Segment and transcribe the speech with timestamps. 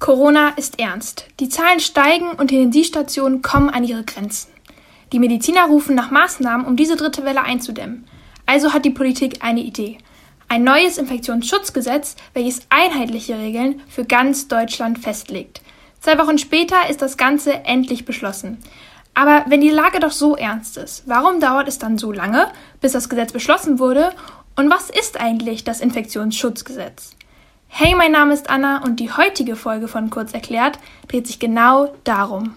[0.00, 1.26] Corona ist ernst.
[1.40, 4.52] Die Zahlen steigen und Intensivstationen kommen an ihre Grenzen.
[5.12, 8.06] Die Mediziner rufen nach Maßnahmen, um diese dritte Welle einzudämmen.
[8.46, 9.98] Also hat die Politik eine Idee.
[10.48, 15.62] Ein neues Infektionsschutzgesetz, welches einheitliche Regeln für ganz Deutschland festlegt.
[16.00, 18.58] Zwei Wochen später ist das Ganze endlich beschlossen.
[19.14, 22.92] Aber wenn die Lage doch so ernst ist, warum dauert es dann so lange, bis
[22.92, 24.10] das Gesetz beschlossen wurde?
[24.54, 27.16] Und was ist eigentlich das Infektionsschutzgesetz?
[27.70, 31.94] Hey, mein Name ist Anna und die heutige Folge von Kurz erklärt dreht sich genau
[32.02, 32.56] darum.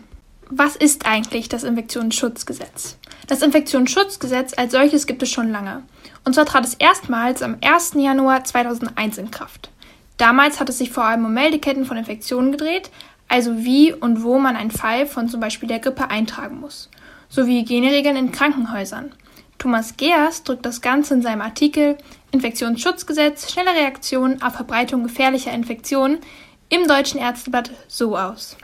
[0.49, 2.98] Was ist eigentlich das Infektionsschutzgesetz?
[3.27, 5.84] Das Infektionsschutzgesetz als solches gibt es schon lange.
[6.26, 7.94] Und zwar trat es erstmals am 1.
[7.95, 9.70] Januar 2001 in Kraft.
[10.17, 12.89] Damals hat es sich vor allem um Meldeketten von Infektionen gedreht,
[13.28, 16.89] also wie und wo man einen Fall von zum Beispiel der Grippe eintragen muss,
[17.30, 19.12] sowie Hygieneregeln in Krankenhäusern.
[19.62, 21.96] Thomas Geers drückt das Ganze in seinem Artikel
[22.32, 26.18] Infektionsschutzgesetz, schnelle Reaktion auf Verbreitung gefährlicher Infektionen
[26.70, 28.58] im Deutschen Ärzteblatt so aus.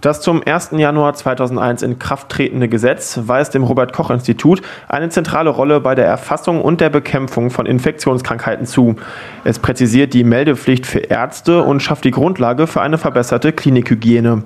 [0.00, 0.72] Das zum 1.
[0.72, 5.94] Januar 2001 in Kraft tretende Gesetz weist dem Robert Koch Institut eine zentrale Rolle bei
[5.94, 8.96] der Erfassung und der Bekämpfung von Infektionskrankheiten zu.
[9.44, 14.42] Es präzisiert die Meldepflicht für Ärzte und schafft die Grundlage für eine verbesserte Klinikhygiene.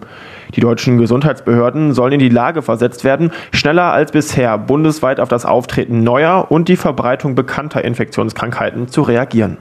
[0.54, 5.44] Die deutschen Gesundheitsbehörden sollen in die Lage versetzt werden, schneller als bisher bundesweit auf das
[5.44, 9.58] Auftreten neuer und die Verbreitung bekannter Infektionskrankheiten zu reagieren.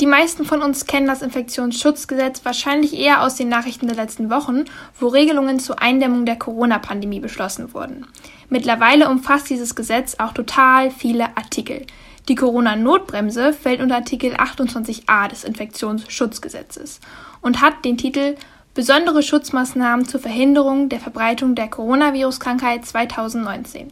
[0.00, 4.64] Die meisten von uns kennen das Infektionsschutzgesetz wahrscheinlich eher aus den Nachrichten der letzten Wochen,
[5.00, 8.06] wo Regelungen zur Eindämmung der Corona-Pandemie beschlossen wurden.
[8.48, 11.84] Mittlerweile umfasst dieses Gesetz auch total viele Artikel.
[12.28, 17.00] Die Corona-Notbremse fällt unter Artikel 28a des Infektionsschutzgesetzes
[17.40, 18.36] und hat den Titel
[18.74, 23.90] Besondere Schutzmaßnahmen zur Verhinderung der Verbreitung der Coronavirus-Krankheit 2019.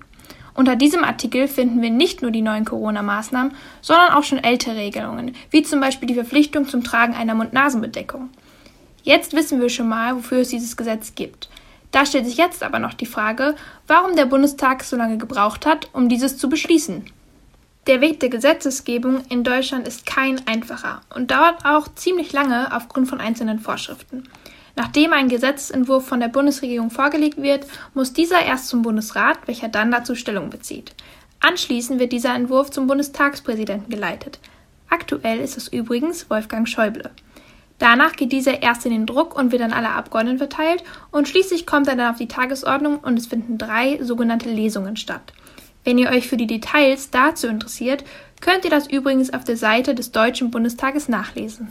[0.57, 5.35] Unter diesem Artikel finden wir nicht nur die neuen Corona-Maßnahmen, sondern auch schon ältere Regelungen,
[5.51, 8.31] wie zum Beispiel die Verpflichtung zum Tragen einer Mund-Nasen-Bedeckung.
[9.03, 11.51] Jetzt wissen wir schon mal, wofür es dieses Gesetz gibt.
[11.93, 13.55] Da stellt sich jetzt aber noch die Frage,
[13.87, 17.05] warum der Bundestag so lange gebraucht hat, um dieses zu beschließen.
[17.86, 23.09] Der Weg der Gesetzesgebung in Deutschland ist kein einfacher und dauert auch ziemlich lange aufgrund
[23.09, 24.25] von einzelnen Vorschriften.
[24.77, 29.91] Nachdem ein Gesetzentwurf von der Bundesregierung vorgelegt wird, muss dieser erst zum Bundesrat, welcher dann
[29.91, 30.95] dazu Stellung bezieht.
[31.41, 34.39] Anschließend wird dieser Entwurf zum Bundestagspräsidenten geleitet.
[34.89, 37.11] Aktuell ist es übrigens Wolfgang Schäuble.
[37.79, 41.67] Danach geht dieser erst in den Druck und wird an alle Abgeordneten verteilt und schließlich
[41.67, 45.33] kommt er dann auf die Tagesordnung und es finden drei sogenannte Lesungen statt.
[45.85, 48.05] Wenn ihr euch für die Details dazu interessiert,
[48.41, 51.69] könnt ihr das übrigens auf der Seite des Deutschen Bundestages nachlesen.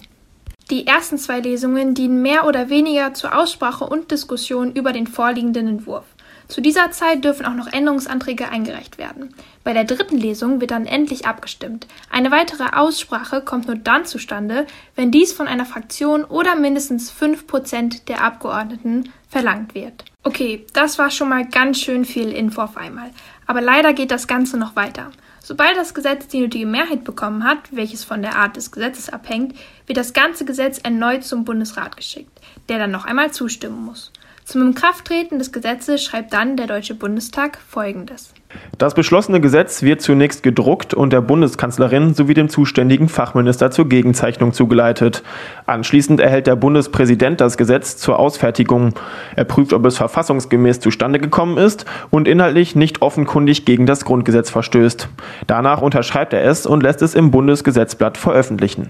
[0.72, 5.68] Die ersten zwei Lesungen dienen mehr oder weniger zur Aussprache und Diskussion über den vorliegenden
[5.68, 6.06] Entwurf.
[6.48, 9.34] Zu dieser Zeit dürfen auch noch Änderungsanträge eingereicht werden.
[9.64, 11.88] Bei der dritten Lesung wird dann endlich abgestimmt.
[12.12, 14.66] Eine weitere Aussprache kommt nur dann zustande,
[14.96, 20.06] wenn dies von einer Fraktion oder mindestens fünf Prozent der Abgeordneten verlangt wird.
[20.24, 23.12] Okay, das war schon mal ganz schön viel Info auf einmal.
[23.46, 25.12] Aber leider geht das Ganze noch weiter.
[25.42, 29.56] Sobald das Gesetz die nötige Mehrheit bekommen hat, welches von der Art des Gesetzes abhängt,
[29.86, 34.12] wird das ganze Gesetz erneut zum Bundesrat geschickt, der dann noch einmal zustimmen muss.
[34.44, 38.34] Zum Inkrafttreten des Gesetzes schreibt dann der Deutsche Bundestag Folgendes.
[38.78, 44.52] Das beschlossene Gesetz wird zunächst gedruckt und der Bundeskanzlerin sowie dem zuständigen Fachminister zur Gegenzeichnung
[44.52, 45.24] zugeleitet.
[45.66, 48.94] Anschließend erhält der Bundespräsident das Gesetz zur Ausfertigung.
[49.36, 54.50] Er prüft, ob es verfassungsgemäß zustande gekommen ist und inhaltlich nicht offenkundig gegen das Grundgesetz
[54.50, 55.08] verstößt.
[55.48, 58.90] Danach unterschreibt er es und lässt es im Bundesgesetzblatt veröffentlichen.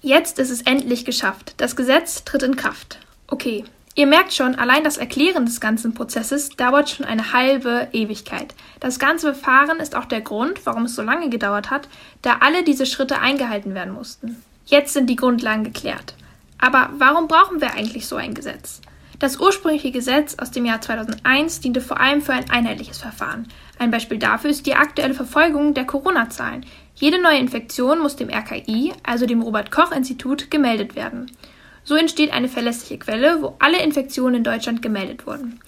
[0.00, 1.54] Jetzt ist es endlich geschafft.
[1.58, 2.98] Das Gesetz tritt in Kraft.
[3.26, 3.64] Okay,
[3.98, 8.54] Ihr merkt schon, allein das Erklären des ganzen Prozesses dauert schon eine halbe Ewigkeit.
[8.78, 11.88] Das ganze Verfahren ist auch der Grund, warum es so lange gedauert hat,
[12.22, 14.40] da alle diese Schritte eingehalten werden mussten.
[14.66, 16.14] Jetzt sind die Grundlagen geklärt.
[16.58, 18.82] Aber warum brauchen wir eigentlich so ein Gesetz?
[19.18, 23.48] Das ursprüngliche Gesetz aus dem Jahr 2001 diente vor allem für ein einheitliches Verfahren.
[23.80, 26.64] Ein Beispiel dafür ist die aktuelle Verfolgung der Corona-Zahlen.
[26.94, 31.32] Jede neue Infektion muss dem RKI, also dem Robert Koch Institut, gemeldet werden.
[31.88, 35.58] So entsteht eine verlässliche Quelle, wo alle Infektionen in Deutschland gemeldet wurden.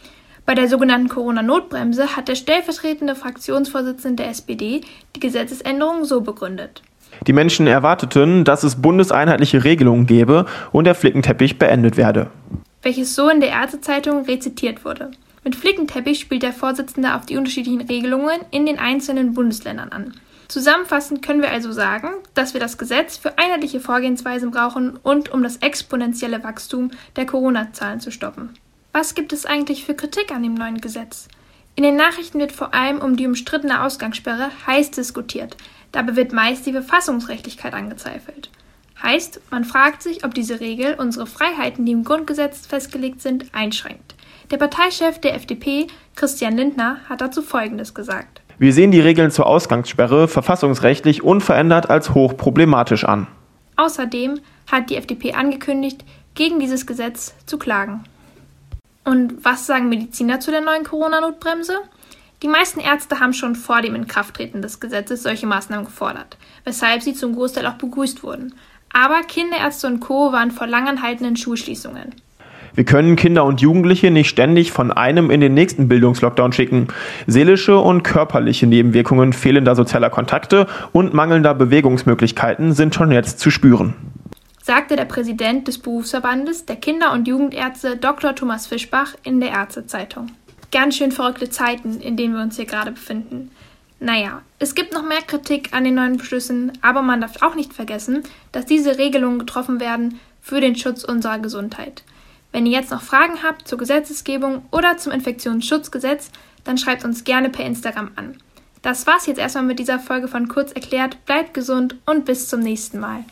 [0.44, 4.82] Bei der sogenannten Corona-Notbremse hat der stellvertretende Fraktionsvorsitzende der SPD
[5.16, 6.82] die Gesetzesänderung so begründet.
[7.26, 12.26] Die Menschen erwarteten, dass es bundeseinheitliche Regelungen gäbe und der Flickenteppich beendet werde.
[12.82, 15.12] Welches so in der Ärztezeitung rezitiert wurde.
[15.42, 20.12] Mit Flickenteppich spielt der Vorsitzende auf die unterschiedlichen Regelungen in den einzelnen Bundesländern an.
[20.50, 25.44] Zusammenfassend können wir also sagen, dass wir das Gesetz für einheitliche Vorgehensweisen brauchen und um
[25.44, 28.50] das exponentielle Wachstum der Corona-Zahlen zu stoppen.
[28.90, 31.28] Was gibt es eigentlich für Kritik an dem neuen Gesetz?
[31.76, 35.56] In den Nachrichten wird vor allem um die umstrittene Ausgangssperre heiß diskutiert.
[35.92, 38.50] Dabei wird meist die Verfassungsrechtlichkeit angezweifelt.
[39.00, 44.16] Heißt, man fragt sich, ob diese Regel unsere Freiheiten, die im Grundgesetz festgelegt sind, einschränkt.
[44.50, 45.86] Der Parteichef der FDP,
[46.16, 48.39] Christian Lindner, hat dazu Folgendes gesagt.
[48.60, 53.26] Wir sehen die Regeln zur Ausgangssperre verfassungsrechtlich unverändert als hochproblematisch an.
[53.76, 54.38] Außerdem
[54.70, 56.04] hat die FDP angekündigt,
[56.34, 58.04] gegen dieses Gesetz zu klagen.
[59.02, 61.78] Und was sagen Mediziner zu der neuen Corona-Notbremse?
[62.42, 67.14] Die meisten Ärzte haben schon vor dem Inkrafttreten des Gesetzes solche Maßnahmen gefordert, weshalb sie
[67.14, 68.54] zum Großteil auch begrüßt wurden.
[68.92, 70.32] Aber Kinderärzte und Co.
[70.32, 72.14] waren vor langanhaltenden Schulschließungen.
[72.74, 76.88] Wir können Kinder und Jugendliche nicht ständig von einem in den nächsten Bildungslockdown schicken.
[77.26, 83.94] Seelische und körperliche Nebenwirkungen fehlender sozialer Kontakte und mangelnder Bewegungsmöglichkeiten sind schon jetzt zu spüren.
[84.62, 88.34] Sagte der Präsident des Berufsverbandes der Kinder- und Jugendärzte Dr.
[88.34, 90.30] Thomas Fischbach in der Ärztezeitung.
[90.70, 93.50] Ganz schön verrückte Zeiten, in denen wir uns hier gerade befinden.
[93.98, 97.74] Naja, es gibt noch mehr Kritik an den neuen Beschlüssen, aber man darf auch nicht
[97.74, 102.02] vergessen, dass diese Regelungen getroffen werden für den Schutz unserer Gesundheit.
[102.52, 106.30] Wenn ihr jetzt noch Fragen habt zur Gesetzesgebung oder zum Infektionsschutzgesetz,
[106.64, 108.36] dann schreibt uns gerne per Instagram an.
[108.82, 111.24] Das war's jetzt erstmal mit dieser Folge von Kurz erklärt.
[111.26, 113.24] Bleibt gesund und bis zum nächsten Mal.